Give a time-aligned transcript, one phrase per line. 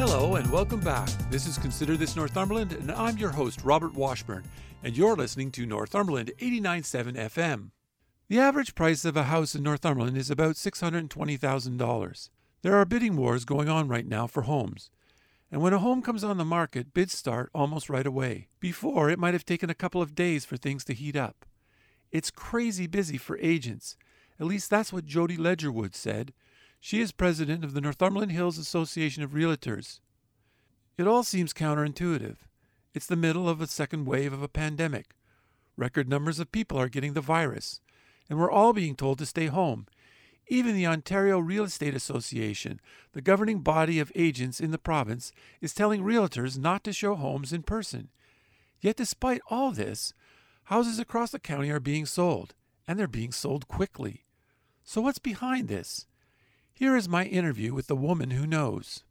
[0.00, 1.10] Hello and welcome back.
[1.30, 4.44] This is Consider This Northumberland, and I'm your host, Robert Washburn,
[4.82, 7.72] and you're listening to Northumberland 89.7 FM.
[8.28, 12.30] The average price of a house in Northumberland is about $620,000.
[12.62, 14.88] There are bidding wars going on right now for homes.
[15.52, 18.48] And when a home comes on the market, bids start almost right away.
[18.58, 21.44] Before, it might have taken a couple of days for things to heat up.
[22.10, 23.98] It's crazy busy for agents.
[24.40, 26.32] At least that's what Jody Ledgerwood said.
[26.82, 30.00] She is president of the Northumberland Hills Association of Realtors.
[30.96, 32.36] It all seems counterintuitive.
[32.94, 35.14] It's the middle of a second wave of a pandemic.
[35.76, 37.82] Record numbers of people are getting the virus,
[38.30, 39.86] and we're all being told to stay home.
[40.48, 42.80] Even the Ontario Real Estate Association,
[43.12, 47.52] the governing body of agents in the province, is telling realtors not to show homes
[47.52, 48.08] in person.
[48.80, 50.14] Yet, despite all this,
[50.64, 52.54] houses across the county are being sold,
[52.88, 54.24] and they're being sold quickly.
[54.82, 56.06] So, what's behind this?
[56.80, 59.04] Here is my interview with the woman who knows.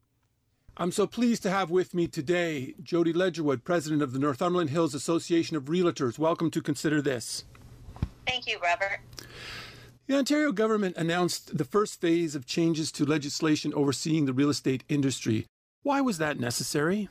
[0.75, 4.95] I'm so pleased to have with me today Jody Ledgerwood, president of the Northumberland Hills
[4.95, 6.17] Association of Realtors.
[6.17, 7.43] Welcome to Consider This.
[8.25, 9.01] Thank you, Robert.
[10.07, 14.83] The Ontario government announced the first phase of changes to legislation overseeing the real estate
[14.89, 15.45] industry.
[15.83, 17.07] Why was that necessary?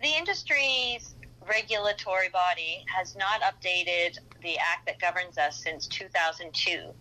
[0.00, 6.94] The industry's regulatory body has not updated the act that governs us since 2002.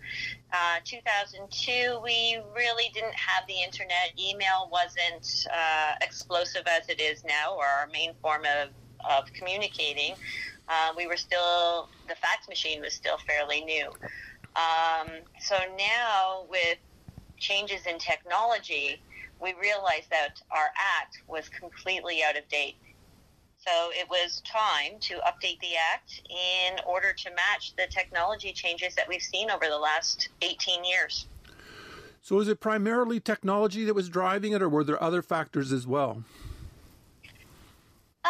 [0.54, 4.16] Uh, 2002, we really didn't have the internet.
[4.18, 8.70] Email wasn't uh, explosive as it is now, or our main form of,
[9.10, 10.16] of communicating.
[10.70, 13.88] Uh, we were still, the fax machine was still fairly new.
[14.56, 15.08] Um,
[15.40, 16.78] so now, with
[17.38, 19.04] changes in technology,
[19.42, 20.70] we realized that our
[21.00, 22.76] act was completely out of date.
[23.68, 28.96] So it was time to update the Act in order to match the technology changes
[28.96, 31.26] that we've seen over the last 18 years.
[32.22, 35.86] So is it primarily technology that was driving it, or were there other factors as
[35.86, 36.24] well?
[38.24, 38.30] Uh,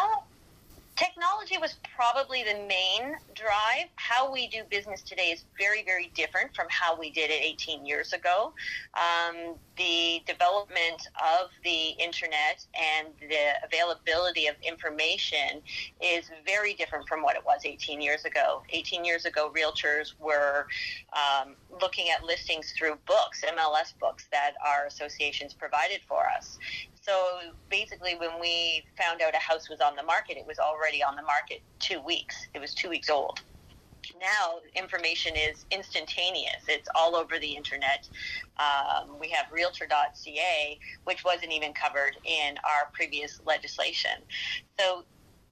[0.98, 3.86] technology was probably the main drive.
[3.94, 7.86] How we do business today is very, very different from how we did it 18
[7.86, 8.52] years ago.
[8.94, 15.62] Um, the development of the internet and the availability of information
[16.02, 18.62] is very different from what it was 18 years ago.
[18.70, 20.66] 18 years ago, realtors were
[21.12, 26.58] um, looking at listings through books, MLS books that our associations provided for us.
[27.08, 27.38] So
[27.70, 31.16] basically, when we found out a house was on the market, it was already on
[31.16, 32.36] the market two weeks.
[32.54, 33.38] It was two weeks old.
[34.20, 36.64] Now information is instantaneous.
[36.68, 38.08] It's all over the internet.
[38.58, 44.10] Um, we have Realtor.ca, which wasn't even covered in our previous legislation.
[44.78, 45.04] So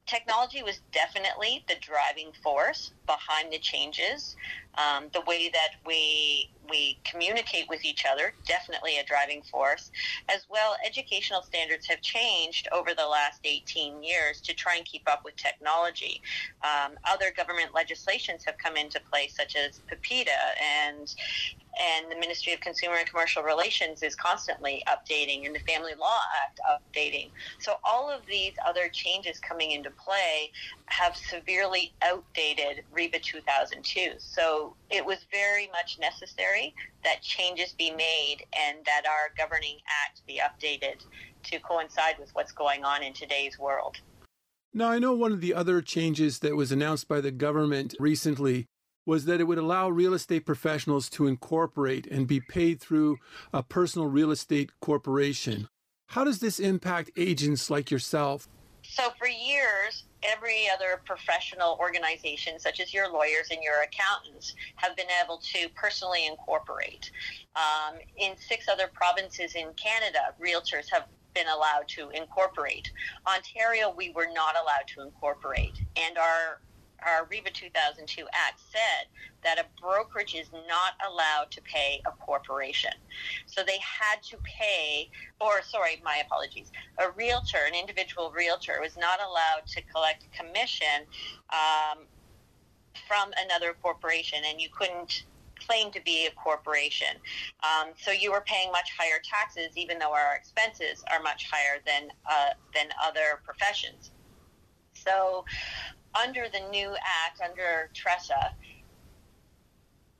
[0.06, 4.36] technology was definitely the driving force behind the changes.
[4.76, 9.90] Um, the way that we we communicate with each other, definitely a driving force.
[10.28, 15.02] As well, educational standards have changed over the last 18 years to try and keep
[15.10, 16.20] up with technology.
[16.62, 20.28] Um, other government legislations have come into play, such as PIPEDA
[20.60, 21.08] and
[21.78, 26.20] and the Ministry of Consumer and Commercial Relations is constantly updating, and the Family Law
[26.42, 27.30] Act updating.
[27.60, 30.50] So all of these other changes coming into play
[30.88, 34.12] have severely outdated REBBA 2002.
[34.18, 36.74] So it was very much necessary
[37.04, 41.04] that changes be made and that our governing act be updated
[41.44, 43.98] to coincide with what's going on in today's world.
[44.72, 48.66] Now, I know one of the other changes that was announced by the government recently
[49.06, 53.16] was that it would allow real estate professionals to incorporate and be paid through
[53.52, 55.68] a personal real estate corporation.
[56.08, 58.48] How does this impact agents like yourself?
[58.82, 64.96] So, for years, every other professional organization, such as your lawyers and your accountants, have
[64.96, 67.10] been able to personally incorporate.
[67.54, 72.90] Um, in six other provinces in Canada, realtors have been allowed to incorporate.
[73.26, 76.60] Ontario, we were not allowed to incorporate, and our
[77.04, 79.06] our REBBA 2002 Act said
[79.42, 82.92] that a brokerage is not allowed to pay a corporation.
[83.46, 85.08] So they had to pay,
[85.40, 90.42] or sorry, my apologies, a realtor, an individual realtor, was not allowed to collect a
[90.42, 91.06] commission
[91.52, 92.04] um,
[93.08, 95.24] from another corporation, and you couldn't
[95.66, 97.16] claim to be a corporation.
[97.62, 101.80] Um, so you were paying much higher taxes, even though our expenses are much higher
[101.86, 104.10] than uh, than other professions.
[104.94, 105.44] So,
[106.24, 108.52] under the new act, under TRESA,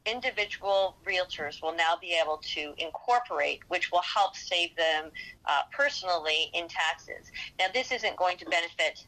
[0.06, 5.10] individual realtors will now be able to incorporate, which will help save them
[5.46, 7.30] uh, personally in taxes.
[7.58, 9.06] Now, this isn't going to benefit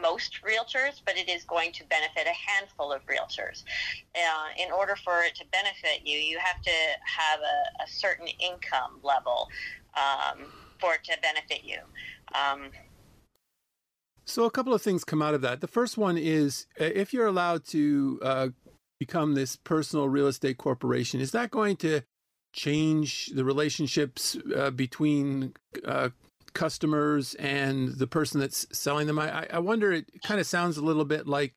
[0.00, 3.64] most realtors, but it is going to benefit a handful of realtors.
[4.14, 6.70] Uh, in order for it to benefit you, you have to
[7.04, 9.48] have a, a certain income level
[9.94, 10.46] um,
[10.80, 11.78] for it to benefit you.
[12.34, 12.70] Um,
[14.24, 15.60] so, a couple of things come out of that.
[15.60, 18.48] The first one is uh, if you're allowed to uh,
[19.00, 22.02] become this personal real estate corporation, is that going to
[22.52, 25.54] change the relationships uh, between
[25.84, 26.10] uh,
[26.52, 29.18] customers and the person that's selling them?
[29.18, 31.54] I, I wonder, it kind of sounds a little bit like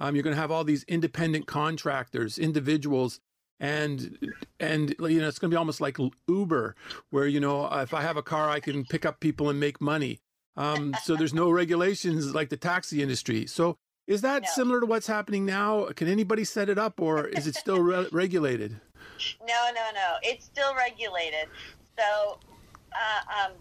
[0.00, 3.20] um, you're going to have all these independent contractors, individuals.
[3.62, 4.16] And
[4.58, 6.74] and you know it's going to be almost like Uber,
[7.10, 9.82] where you know if I have a car, I can pick up people and make
[9.82, 10.18] money.
[10.56, 13.46] Um, so there's no regulations like the taxi industry.
[13.46, 13.76] So
[14.06, 14.48] is that no.
[14.52, 15.86] similar to what's happening now?
[15.94, 18.80] Can anybody set it up, or is it still re- regulated?
[19.46, 20.16] No, no, no.
[20.22, 21.48] It's still regulated.
[21.96, 22.38] So,
[22.92, 23.52] uh, um,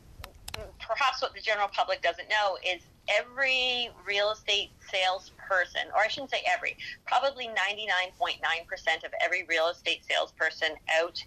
[0.80, 6.31] perhaps what the general public doesn't know is every real estate salesperson, or I shouldn't
[6.31, 10.69] say every, probably 99.9% of every real estate salesperson
[11.00, 11.24] out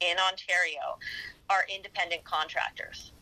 [0.00, 0.98] in Ontario
[1.50, 3.12] are independent contractors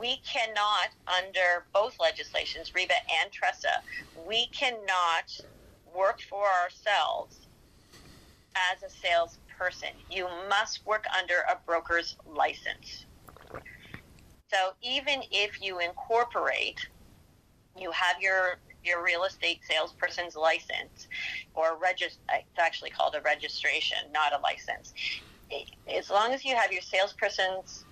[0.00, 5.30] we cannot, under both legislations, REBBA and TRESA, we cannot
[5.86, 7.48] work for ourselves
[8.56, 9.90] as a salesperson.
[10.10, 13.06] You must work under a broker's license.
[14.52, 16.80] So even if you incorporate,
[17.78, 21.06] you have your your real estate salesperson's license
[21.54, 24.92] or register it's actually called a registration not a license
[25.94, 27.86] as long as you have your salesperson's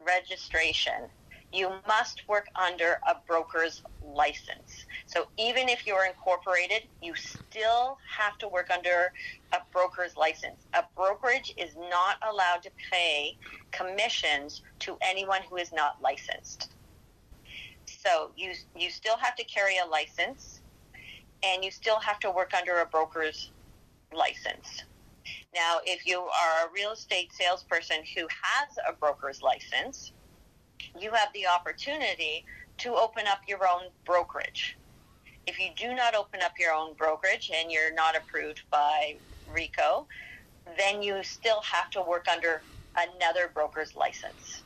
[0.00, 1.08] registration
[1.54, 4.86] you must work under a broker's license.
[5.06, 9.12] So even if you're incorporated, you still have to work under
[9.54, 10.66] a broker's license.
[10.74, 13.36] A brokerage is not allowed to pay
[13.72, 16.70] commissions to anyone who is not licensed.
[17.86, 20.62] So you you still have to carry a license
[21.44, 23.52] and you still have to work under a broker's
[24.16, 24.68] license.
[25.54, 30.12] Now, if you are a real estate salesperson who has a broker's license,
[30.98, 32.44] you have the opportunity
[32.78, 34.76] to open up your own brokerage.
[35.46, 40.06] If you do not open up your own brokerage and you're not approved by RECO,
[40.78, 42.64] then you still have to work under
[42.96, 44.64] another broker's license.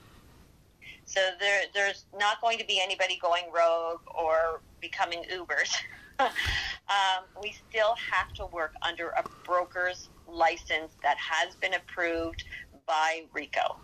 [1.05, 5.71] So there, there's not going to be anybody going rogue or becoming Ubers.
[6.21, 12.45] um, we still have to work under a broker's license that has been approved
[12.87, 13.81] by RECO.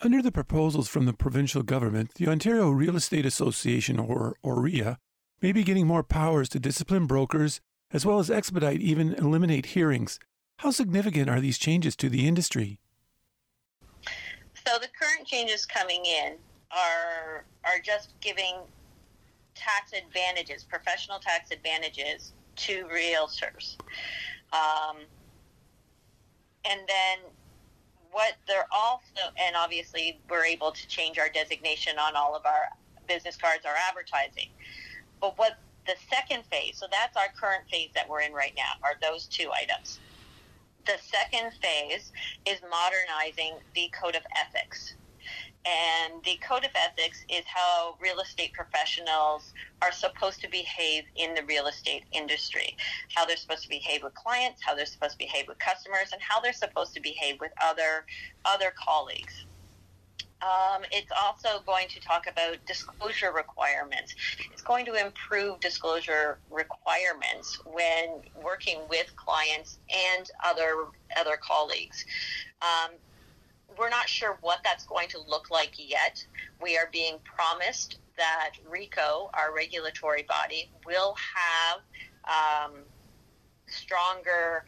[0.00, 4.96] Under the proposals from the provincial government, the Ontario Real Estate Association, or OREA,
[5.42, 7.60] may be getting more powers to discipline brokers
[7.90, 10.20] as well as expedite, even eliminate hearings.
[10.58, 12.78] How significant are these changes to the industry?
[14.66, 16.34] So the current changes coming in
[16.70, 18.54] are are just giving
[19.56, 23.76] tax advantages, professional tax advantages to realtors.
[24.52, 24.98] Um,
[26.64, 27.18] and then
[28.10, 32.68] what they're also, and obviously we're able to change our designation on all of our
[33.06, 34.48] business cards, our advertising.
[35.20, 38.72] But what the second phase, so that's our current phase that we're in right now,
[38.82, 39.98] are those two items.
[40.86, 42.12] The second phase
[42.46, 44.94] is modernizing the code of ethics.
[45.66, 51.34] And the code of ethics is how real estate professionals are supposed to behave in
[51.34, 52.76] the real estate industry,
[53.14, 56.22] how they're supposed to behave with clients, how they're supposed to behave with customers, and
[56.22, 58.06] how they're supposed to behave with other
[58.44, 59.46] other colleagues.
[60.40, 64.14] Um, it's also going to talk about disclosure requirements.
[64.52, 70.86] It's going to improve disclosure requirements when working with clients and other
[71.18, 72.04] other colleagues.
[72.62, 72.92] Um,
[73.76, 76.24] we're not sure what that's going to look like yet.
[76.62, 82.84] We are being promised that RECO, our regulatory body, will have um,
[83.66, 84.64] stronger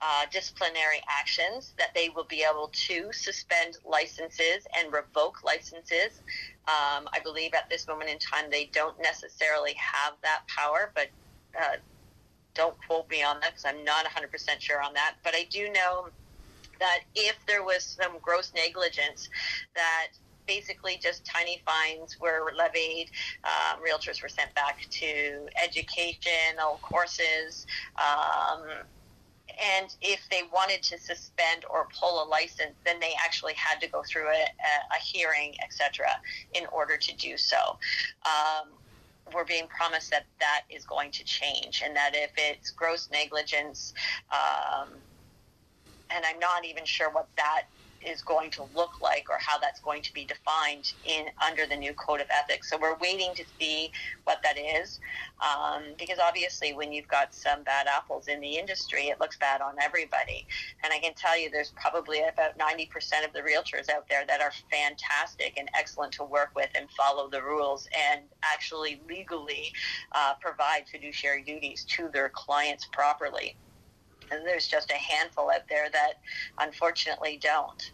[0.00, 6.20] uh, disciplinary actions, that they will be able to suspend licenses and revoke licenses.
[6.66, 11.08] Um, I believe at this moment in time they don't necessarily have that power, but
[11.58, 11.76] uh,
[12.54, 14.28] don't quote me on that because I'm not 100%
[14.60, 15.14] sure on that.
[15.22, 16.08] But I do know
[16.80, 19.28] that if there was some gross negligence,
[19.74, 20.08] that
[20.46, 23.10] basically just tiny fines were levied.
[23.44, 27.66] Um, realtors were sent back to educational courses.
[27.96, 28.62] Um,
[29.62, 33.88] and if they wanted to suspend or pull a license, then they actually had to
[33.88, 36.06] go through a, a hearing, etc.,
[36.54, 37.78] in order to do so.
[38.24, 38.68] Um,
[39.32, 43.94] we're being promised that that is going to change, and that if it's gross negligence,
[44.32, 44.88] um,
[46.10, 47.62] and I'm not even sure what that
[48.06, 51.76] is going to look like or how that's going to be defined in under the
[51.76, 52.70] new code of ethics.
[52.70, 53.90] So we're waiting to see
[54.24, 55.00] what that is,
[55.42, 59.62] um, because obviously when you've got some bad apples in the industry, it looks bad
[59.62, 60.46] on everybody.
[60.84, 62.88] And I can tell you, there's probably about 90%
[63.26, 67.30] of the realtors out there that are fantastic and excellent to work with and follow
[67.30, 69.72] the rules and actually legally
[70.14, 73.56] uh, provide fiduciary duties to their clients properly
[74.30, 76.14] and there's just a handful out there that
[76.58, 77.92] unfortunately don't.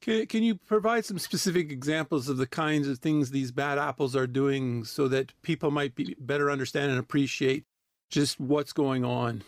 [0.00, 4.16] Can, can you provide some specific examples of the kinds of things these bad apples
[4.16, 7.64] are doing so that people might be better understand and appreciate
[8.10, 9.42] just what's going on?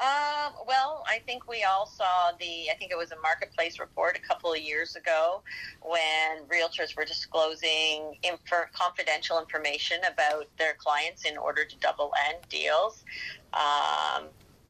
[0.00, 4.16] Um, well, I think we all saw the, I think it was a marketplace report
[4.16, 5.42] a couple of years ago
[5.82, 12.38] when realtors were disclosing inf- confidential information about their clients in order to double end
[12.48, 13.04] deals.
[13.54, 14.26] Um,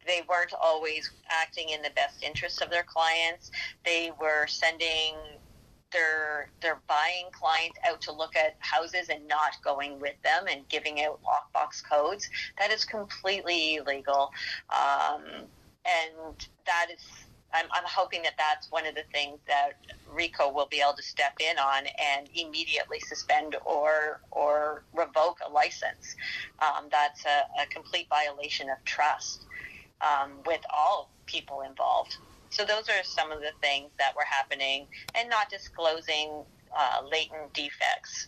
[0.06, 3.50] they weren't always acting in the best interest of their clients.
[3.84, 5.14] They were sending
[5.92, 10.68] their their buying clients out to look at houses and not going with them and
[10.68, 12.28] giving out lockbox codes.
[12.58, 14.30] That is completely illegal,
[14.70, 15.22] um,
[15.84, 17.04] and that is.
[17.50, 19.72] I'm, I'm hoping that that's one of the things that
[20.14, 25.50] RECO will be able to step in on and immediately suspend or or revoke a
[25.50, 26.14] license.
[26.60, 29.46] Um, that's a, a, complete violation of trust
[30.02, 32.18] um, with all people involved.
[32.58, 36.42] So those are some of the things that were happening, and not disclosing
[36.76, 38.26] uh, latent defects.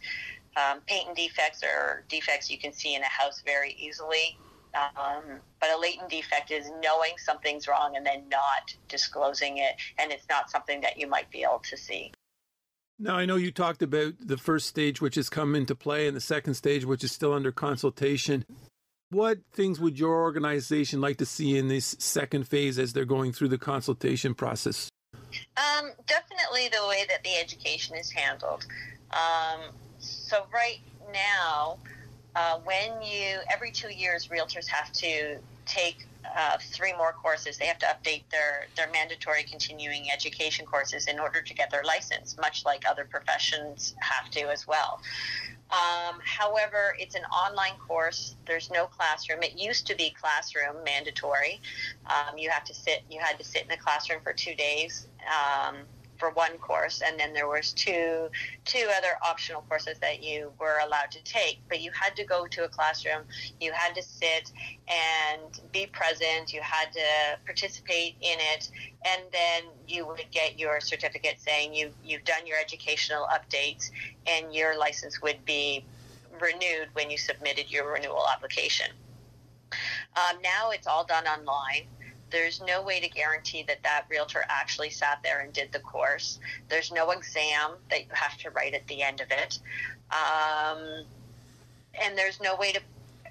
[0.57, 4.39] Um, patent defects are defects you can see in a house very easily.
[4.73, 10.13] Um, but a latent defect is knowing something's wrong and then not disclosing it, and
[10.13, 12.13] it's not something that you might be able to see.
[13.01, 16.17] Now, I know you talked about the first stage, which has come into play, and
[16.17, 18.45] the second stage, which is still under consultation.
[19.11, 23.33] What things would your organization like to see in this second phase as they're going
[23.33, 24.89] through the consultation process?
[25.57, 28.67] Um, definitely the way that the education is handled.
[29.11, 29.61] Um,
[29.99, 30.79] so right
[31.13, 31.79] now,
[32.37, 37.59] uh, when you every two years, realtors have to take uh, three more courses.
[37.59, 41.85] They have to update their their mandatory continuing education courses in order to get their
[41.85, 45.01] license, much like other professions have to as well.
[45.71, 48.35] Um, however, it's an online course.
[48.47, 49.43] There's no classroom.
[49.43, 51.61] It used to be classroom mandatory.
[52.07, 53.05] Um, you have to sit.
[53.09, 55.07] You had to sit in a classroom for two days.
[55.27, 55.77] Um,
[56.21, 58.29] for one course, and then there was two
[58.65, 61.59] two other optional courses that you were allowed to take.
[61.69, 63.23] But you had to go to a classroom,
[63.61, 64.53] you had to sit
[64.87, 68.71] and be present, you had to participate in it,
[69.09, 73.91] and then you would get your certificate saying you you've done your educational updates,
[74.27, 75.85] and your license would be
[76.41, 78.87] renewed when you submitted your renewal application.
[80.17, 81.87] Um, now it's all done online.
[82.31, 86.39] There's no way to guarantee that that realtor actually sat there and did the course.
[86.69, 89.59] There's no exam that you have to write at the end of it.
[90.11, 91.05] Um,
[91.95, 92.81] and there's no way to,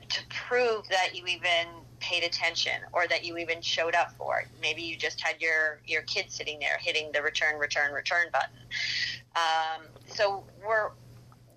[0.09, 1.67] to prove that you even
[1.99, 4.47] paid attention or that you even showed up for it.
[4.61, 8.57] Maybe you just had your, your kid sitting there hitting the return, return, return button.
[9.35, 10.91] Um, so we're,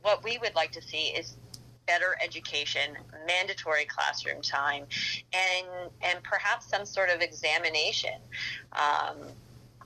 [0.02, 1.36] what we would like to see is
[1.92, 2.96] better education,
[3.26, 4.84] mandatory classroom time,
[5.34, 5.66] and
[6.02, 8.18] and perhaps some sort of examination.
[8.72, 9.16] Um,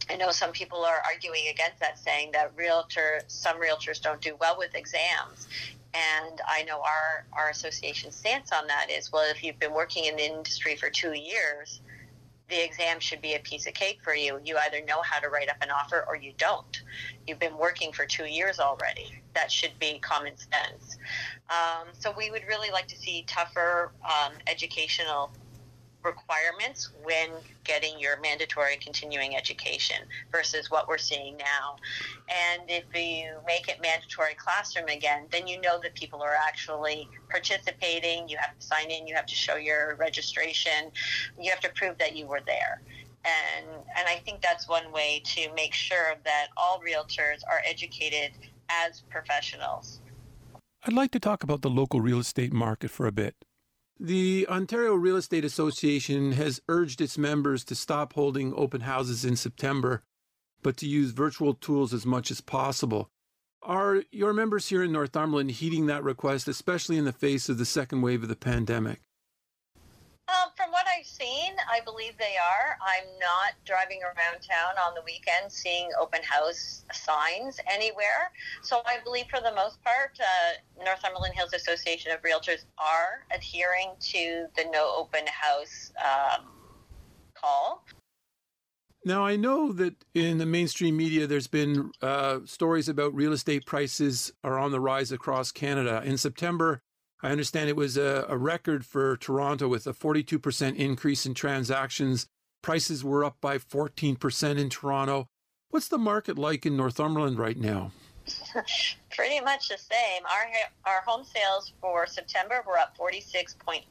[0.09, 4.37] I know some people are arguing against that, saying that realtor some realtors don't do
[4.41, 5.49] well with exams.
[5.95, 10.05] And I know our, our association stance on that is well, if you've been working
[10.05, 11.81] in the industry for two years,
[12.49, 14.39] the exam should be a piece of cake for you.
[14.45, 16.83] You either know how to write up an offer or you don't.
[17.27, 19.21] You've been working for two years already.
[19.35, 20.99] That should be common sense.
[21.49, 25.31] Um, so we would really like to see tougher um, educational
[26.07, 27.29] requirements when
[27.65, 29.97] getting your mandatory continuing education
[30.31, 31.76] versus what we're seeing now.
[32.29, 37.09] And if you make it mandatory classroom again, then you know that people are actually
[37.29, 38.29] participating.
[38.29, 40.93] You have to sign in, you have to show your registration,
[41.41, 42.81] you have to prove that you were there.
[43.25, 43.67] And,
[43.99, 48.31] and I think that's one way to make sure that all realtors are educated
[48.71, 50.00] as professionals.
[50.87, 53.35] I'd like to talk about the local real estate market for a bit.
[53.99, 59.35] The Ontario Real Estate Association has urged its members to stop holding open houses in
[59.35, 60.05] September,
[60.62, 63.11] but to use virtual tools as much as possible.
[63.62, 67.64] Are your members here in Northumberland heeding that request, especially in the face of the
[67.64, 69.00] second wave of the pandemic?
[70.28, 72.76] Um, from what I've seen, I believe they are.
[72.83, 78.33] I'm not driving around town on the weekend seeing open house signs anywhere.
[78.62, 83.90] So I believe for the most part, uh, Northumberland Hills Association of Realtors are adhering
[84.00, 86.47] to the no open house um,
[87.35, 87.85] call.
[89.04, 93.64] Now, I know that in the mainstream media, there's been uh, stories about real estate
[93.64, 96.02] prices are on the rise across Canada.
[96.04, 96.83] In September,
[97.23, 102.27] I understand it was a, a record for Toronto with a 42% increase in transactions.
[102.63, 105.29] Prices were up by 14% in Toronto.
[105.71, 107.93] What's the market like in Northumberland right now?
[109.11, 110.23] Pretty much the same.
[110.25, 113.85] Our our home sales for September were up 46.8%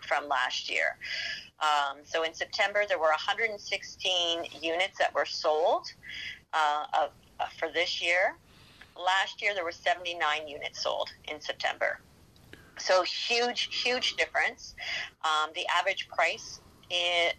[0.00, 0.96] from last year.
[1.60, 5.92] Um, so in September, there were 116 units that were sold
[6.52, 7.10] uh, of,
[7.40, 8.36] uh, for this year.
[8.96, 12.00] Last year, there were 79 units sold in September.
[12.78, 14.74] So huge, huge difference.
[15.24, 16.60] Um, the average price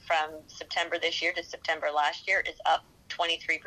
[0.05, 3.59] from September this year to September last year is up 23%.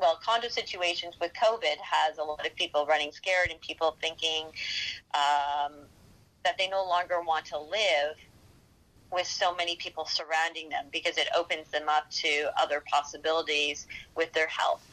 [0.00, 4.46] well condo situations with COVID has a lot of people running scared and people thinking
[5.14, 5.72] um,
[6.44, 8.16] that they no longer want to live
[9.12, 13.86] with so many people surrounding them because it opens them up to other possibilities
[14.16, 14.84] with their health.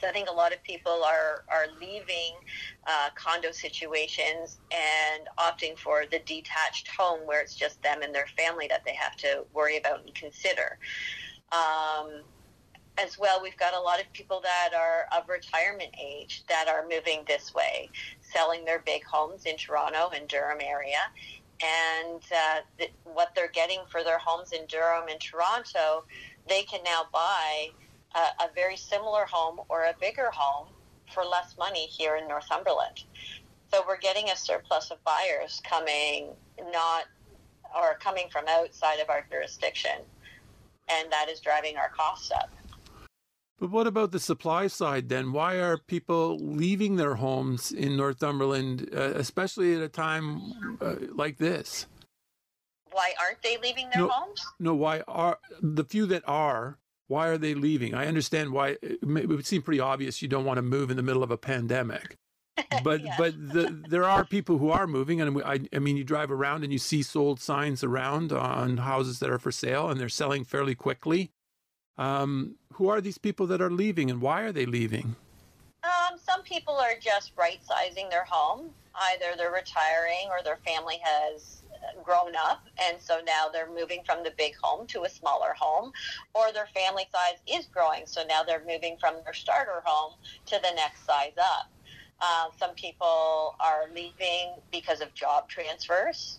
[0.00, 2.34] So I think a lot of people are are leaving
[2.86, 8.26] uh, condo situations and opting for the detached home where it's just them and their
[8.36, 10.78] family that they have to worry about and consider.
[11.52, 12.22] Um,
[12.98, 16.86] as well, we've got a lot of people that are of retirement age that are
[16.88, 17.90] moving this way,
[18.34, 20.98] selling their big homes in Toronto and Durham area.
[21.62, 26.04] And uh, th- what they're getting for their homes in Durham and Toronto,
[26.48, 27.68] they can now buy
[28.14, 30.68] a, a very similar home or a bigger home
[31.12, 33.04] for less money here in Northumberland.
[33.72, 36.32] So we're getting a surplus of buyers coming
[36.72, 37.04] not
[37.76, 39.98] or coming from outside of our jurisdiction,
[40.90, 42.53] and that is driving our costs up.
[43.58, 45.32] But what about the supply side then?
[45.32, 51.38] Why are people leaving their homes in Northumberland, uh, especially at a time uh, like
[51.38, 51.86] this?
[52.90, 54.44] Why aren't they leaving their no, homes?
[54.58, 56.78] No, why are the few that are?
[57.06, 57.94] Why are they leaving?
[57.94, 61.02] I understand why it would seem pretty obvious you don't want to move in the
[61.02, 62.16] middle of a pandemic.
[62.82, 63.14] But yeah.
[63.16, 66.64] but the, there are people who are moving, and I, I mean, you drive around
[66.64, 70.44] and you see sold signs around on houses that are for sale, and they're selling
[70.44, 71.32] fairly quickly.
[71.96, 75.16] Um, who are these people that are leaving, and why are they leaving?
[75.84, 78.70] Um, some people are just right sizing their home.
[79.12, 81.62] Either they're retiring or their family has
[82.02, 85.92] grown up and so now they're moving from the big home to a smaller home
[86.34, 90.12] or their family size is growing so now they're moving from their starter home
[90.46, 91.70] to the next size up
[92.20, 96.38] uh, some people are leaving because of job transfers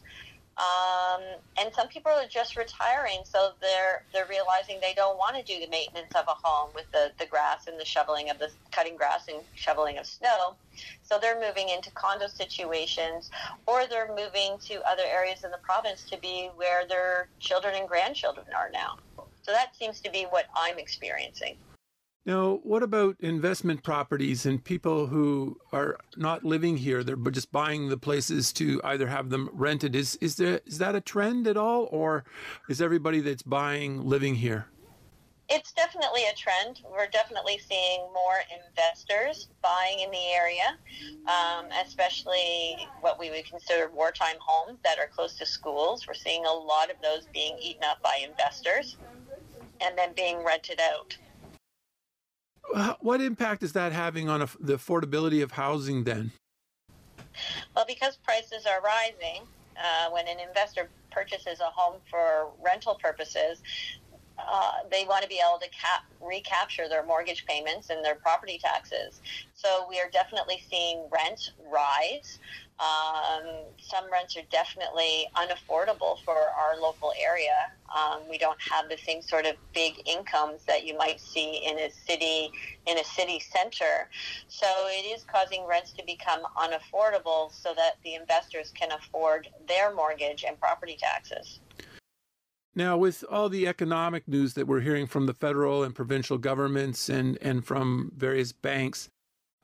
[0.58, 1.22] um,
[1.60, 5.60] and some people are just retiring, so they're they're realizing they don't want to do
[5.60, 8.96] the maintenance of a home with the, the grass and the shoveling of the cutting
[8.96, 10.56] grass and shoveling of snow.
[11.04, 13.30] So they're moving into condo situations,
[13.68, 17.88] or they're moving to other areas in the province to be where their children and
[17.88, 18.96] grandchildren are now.
[19.42, 21.58] So that seems to be what I'm experiencing.
[22.26, 27.04] Now, what about investment properties and people who are not living here?
[27.04, 29.96] They're just buying the places to either have them rented.
[29.96, 32.24] Is is there is that a trend at all, or
[32.68, 34.66] is everybody that's buying living here?
[35.50, 36.82] It's definitely a trend.
[36.92, 40.80] We're definitely seeing more investors buying in the area,
[41.28, 46.08] um, especially what we would consider wartime homes that are close to schools.
[46.08, 48.98] We're seeing a lot of those being eaten up by investors
[49.82, 51.16] and then being rented out
[53.00, 56.32] what impact is that having on a, the affordability of housing then?
[57.76, 59.42] Well, because prices are rising,
[59.78, 63.62] uh, when an investor purchases a home for rental purposes,
[64.40, 68.60] uh, they want to be able to cap, recapture their mortgage payments and their property
[68.64, 69.22] taxes.
[69.54, 72.40] So we are definitely seeing rent rise.
[72.80, 77.56] Um, some rents are definitely unaffordable for our local area.
[77.96, 81.80] Um, we don't have the same sort of big incomes that you might see in
[81.80, 82.52] a city
[82.88, 84.10] in a city center.
[84.48, 89.94] So it is causing rents to become unaffordable so that the investors can afford their
[89.96, 91.62] mortgage and property taxes.
[92.76, 97.08] Now, with all the economic news that we're hearing from the federal and provincial governments
[97.08, 99.10] and, and from various banks,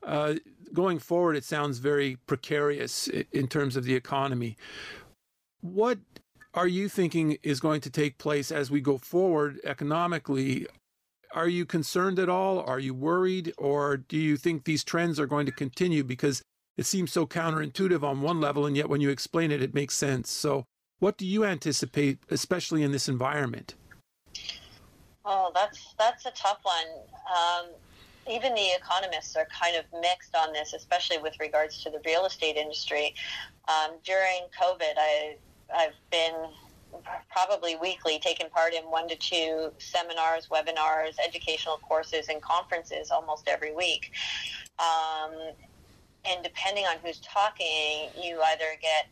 [0.02, 0.34] uh,
[0.72, 4.56] going forward, it sounds very precarious in terms of the economy.
[5.60, 5.98] What
[6.54, 10.66] are you thinking is going to take place as we go forward economically?
[11.34, 12.60] Are you concerned at all?
[12.60, 13.52] Are you worried?
[13.58, 16.02] Or do you think these trends are going to continue?
[16.02, 16.42] Because
[16.76, 19.94] it seems so counterintuitive on one level, and yet when you explain it, it makes
[19.94, 20.30] sense.
[20.30, 20.64] So,
[21.02, 23.74] what do you anticipate, especially in this environment?
[25.24, 26.86] Oh, that's that's a tough one.
[27.28, 27.66] Um,
[28.30, 32.24] even the economists are kind of mixed on this, especially with regards to the real
[32.24, 33.16] estate industry.
[33.68, 35.36] Um, during COVID, I
[35.74, 36.34] I've been
[37.32, 43.48] probably weekly taking part in one to two seminars, webinars, educational courses, and conferences almost
[43.48, 44.12] every week.
[44.78, 45.32] Um,
[46.24, 49.08] and depending on who's talking, you either get,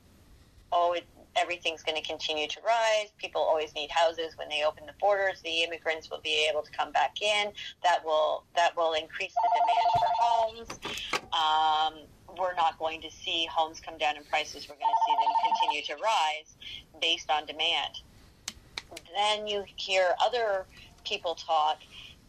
[0.70, 1.04] oh, it,
[1.36, 3.08] everything's going to continue to rise.
[3.18, 4.34] People always need houses.
[4.36, 7.52] When they open the borders, the immigrants will be able to come back in.
[7.84, 10.80] That will that will increase the demand for homes.
[11.32, 12.06] Um,
[12.38, 14.68] we're not going to see homes come down in prices.
[14.68, 16.56] We're going to see them continue to rise
[17.00, 17.90] based on demand.
[19.14, 20.66] Then you hear other
[21.04, 21.78] people talk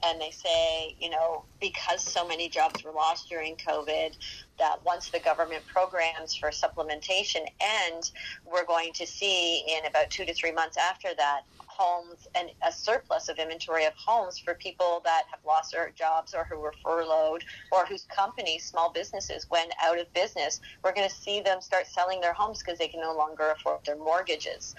[0.05, 4.11] and they say, you know, because so many jobs were lost during COVID,
[4.59, 8.11] that once the government programs for supplementation end,
[8.45, 12.71] we're going to see in about two to three months after that homes and a
[12.71, 16.73] surplus of inventory of homes for people that have lost their jobs or who were
[16.83, 20.59] furloughed or whose companies, small businesses, went out of business.
[20.83, 23.79] We're going to see them start selling their homes because they can no longer afford
[23.85, 24.75] their mortgages.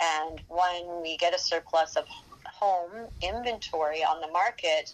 [0.00, 2.04] And when we get a surplus of
[2.60, 4.90] home inventory on the market,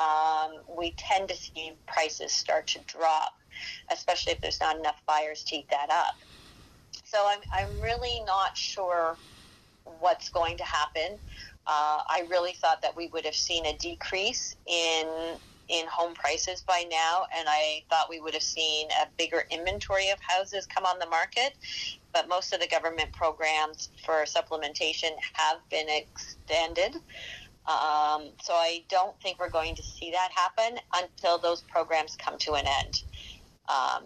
[0.00, 3.32] um, we tend to see prices start to drop,
[3.92, 6.14] especially if there's not enough buyers to eat that up.
[7.04, 9.18] So I'm, I'm really not sure
[9.84, 11.18] what's going to happen.
[11.66, 16.64] Uh, I really thought that we would have seen a decrease in in home prices
[16.66, 20.84] by now, and I thought we would have seen a bigger inventory of houses come
[20.84, 21.52] on the market.
[22.12, 26.94] But most of the government programs for supplementation have been extended.
[27.66, 32.38] Um, so I don't think we're going to see that happen until those programs come
[32.38, 33.02] to an end.
[33.68, 34.04] Um,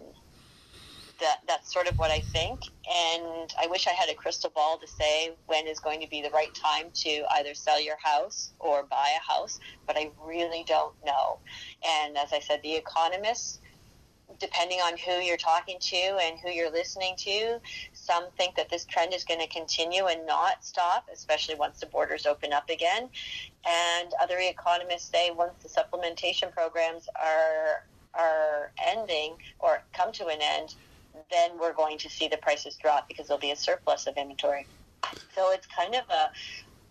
[1.19, 2.59] that that's sort of what I think.
[2.89, 6.21] And I wish I had a crystal ball to say when is going to be
[6.21, 10.63] the right time to either sell your house or buy a house, but I really
[10.67, 11.39] don't know.
[11.87, 13.59] And as I said, the economists,
[14.39, 17.59] depending on who you're talking to and who you're listening to,
[18.05, 21.87] some think that this trend is going to continue and not stop, especially once the
[21.87, 23.09] borders open up again.
[23.67, 27.77] And other economists say once the supplementation programs are
[28.15, 30.69] are ending or come to an end,
[31.31, 34.67] then we're going to see the prices drop because there'll be a surplus of inventory.
[35.35, 36.29] So it's kind of a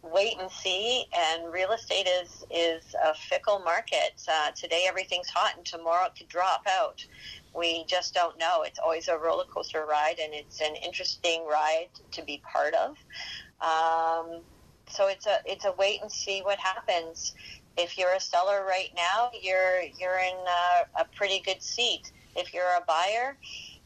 [0.03, 1.07] wait and see.
[1.17, 4.23] And real estate is is a fickle market.
[4.31, 7.01] Uh, today everything's hot, and tomorrow it could drop out.
[7.57, 8.63] We just don't know.
[8.63, 12.91] It's always a roller coaster ride, and it's an interesting ride to be part of.
[13.61, 14.43] Um,
[14.89, 17.33] so it's a it's a wait and see what happens.
[17.77, 22.03] If you're a seller right now, you're you're in a, a pretty good seat.
[22.37, 23.39] If you're a buyer,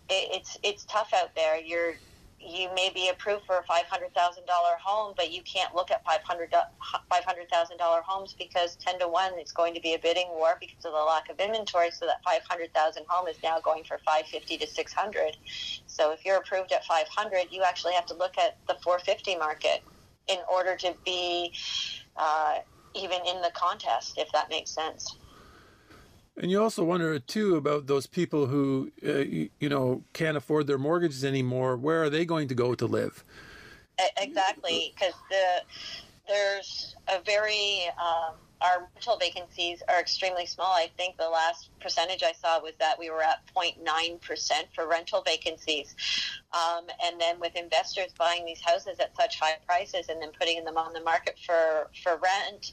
[0.09, 1.61] it, it's it's tough out there.
[1.61, 1.95] You're
[2.41, 5.91] you may be approved for a five hundred thousand dollar home, but you can't look
[5.91, 6.51] at five hundred
[7.11, 10.29] five hundred thousand dollar homes because ten to one it's going to be a bidding
[10.31, 11.91] war because of the lack of inventory.
[11.91, 15.37] So that five hundred thousand home is now going for five fifty to six hundred.
[15.87, 18.99] So if you're approved at five hundred, you actually have to look at the four
[19.01, 19.81] fifty market
[20.29, 21.53] in order to be
[22.17, 22.57] uh,
[22.95, 25.19] even in the contest, if that makes sense.
[26.41, 30.69] And you also wonder too about those people who, uh, you, you, know, can't afford
[30.69, 31.77] their mortgages anymore.
[31.77, 33.25] Where are they going to go to live?
[34.17, 35.63] Exactly, because the
[36.29, 40.73] there's a very um, our rental vacancies are extremely small.
[40.73, 44.87] I think the last percentage I saw was that we were at 0.9 percent for
[44.87, 45.97] rental vacancies,
[46.53, 50.65] um, and then with investors buying these houses at such high prices and then putting
[50.65, 52.73] them on the market for for rent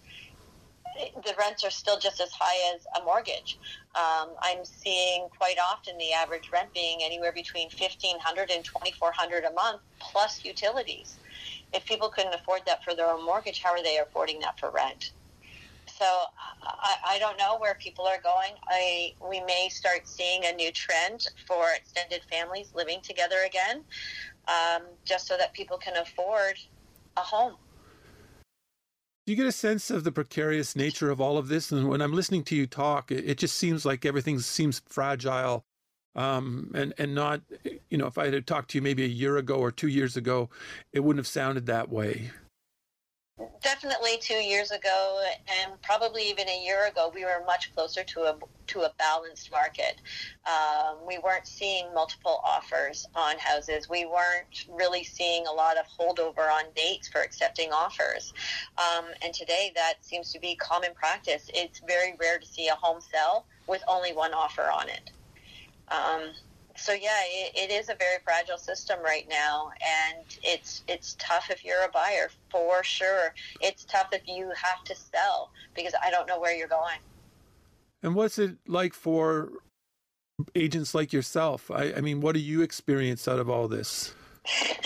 [1.23, 3.59] the rents are still just as high as a mortgage.
[3.95, 9.53] Um, I'm seeing quite often the average rent being anywhere between 1500 and 2400 a
[9.53, 11.19] month plus utilities.
[11.73, 14.71] If people couldn't afford that for their own mortgage, how are they affording that for
[14.71, 15.11] rent?
[15.87, 16.05] So
[16.63, 18.53] I, I don't know where people are going.
[18.69, 23.83] I we may start seeing a new trend for extended families living together again.
[24.49, 26.55] um, just so that people can afford
[27.17, 27.55] a home.
[29.25, 31.71] Do you get a sense of the precarious nature of all of this?
[31.71, 35.65] And when I'm listening to you talk, it, it just seems like everything seems fragile,
[36.13, 37.41] um, and and not,
[37.89, 40.15] you know, if I had talked to you maybe a year ago or two years
[40.15, 40.49] ago,
[40.93, 42.29] it wouldn't have sounded that way
[43.61, 45.21] definitely two years ago
[45.61, 49.51] and probably even a year ago we were much closer to a to a balanced
[49.51, 50.01] market.
[50.47, 53.89] Um, we weren't seeing multiple offers on houses.
[53.89, 58.33] We weren't really seeing a lot of holdover on dates for accepting offers.
[58.77, 61.49] Um, and today that seems to be common practice.
[61.53, 65.11] It's very rare to see a home sell with only one offer on it.
[65.89, 66.31] Um,
[66.75, 71.49] so yeah, it, it is a very fragile system right now, and it's it's tough
[71.49, 73.33] if you're a buyer for sure.
[73.61, 76.99] It's tough if you have to sell because I don't know where you're going.
[78.03, 79.49] And what's it like for
[80.53, 81.71] agents like yourself?
[81.71, 84.13] I, I mean, what do you experience out of all this?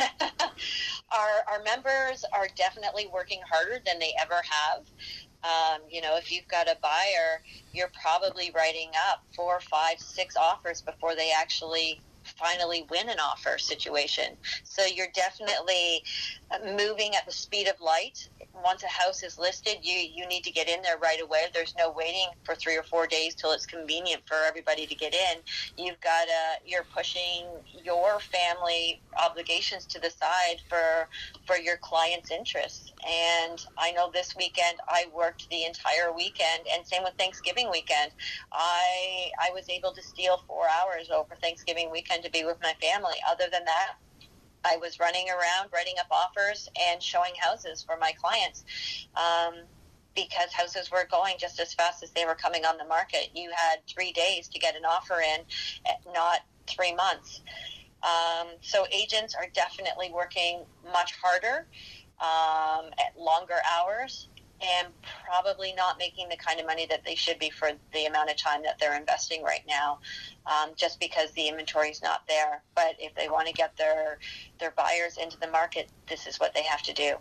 [1.11, 4.85] our our members are definitely working harder than they ever have.
[5.43, 7.41] Um, you know, if you've got a buyer,
[7.73, 12.01] you're probably writing up four, five, six offers before they actually
[12.37, 14.37] finally win an offer situation.
[14.63, 16.03] So you're definitely
[16.65, 18.17] moving at the speed of light.
[18.53, 21.45] Once a house is listed, you you need to get in there right away.
[21.53, 25.13] There's no waiting for three or four days till it's convenient for everybody to get
[25.13, 25.37] in.
[25.77, 27.45] You've got to you're pushing
[27.85, 31.07] your family obligations to the side for
[31.45, 32.91] for your client's interests.
[33.07, 38.11] And I know this weekend I worked the entire weekend, and same with Thanksgiving weekend.
[38.53, 42.73] I I was able to steal four hours over Thanksgiving weekend to be with my
[42.81, 43.15] family.
[43.29, 43.93] Other than that,
[44.65, 48.63] I was running around writing up offers and showing houses for my clients.
[49.15, 49.65] Um,
[50.15, 53.29] because houses were going just as fast as they were coming on the market.
[53.33, 55.41] You had three days to get an offer in,
[55.85, 57.41] eh, not three months.
[58.03, 61.67] Um, so agents are definitely working much harder
[62.19, 64.27] um, at longer hours
[64.61, 64.87] and
[65.25, 68.35] probably not making the kind of money that they should be for the amount of
[68.35, 69.99] time that they're investing right now,
[70.45, 72.63] um, just because the inventory is not there.
[72.75, 74.19] But if they want to get their
[74.59, 77.15] their buyers into the market, this is what they have to do.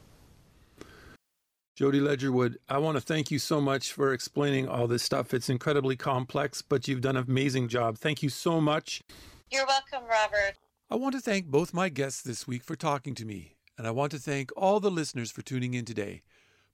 [1.78, 5.32] Jody Ledgerwood, I want to thank you so much for explaining all this stuff.
[5.32, 7.98] It's incredibly complex, but you've done an amazing job.
[7.98, 9.00] Thank you so much.
[9.48, 10.54] You're welcome, Robert.
[10.90, 13.92] I want to thank both my guests this week for talking to me, and I
[13.92, 16.22] want to thank all the listeners for tuning in today.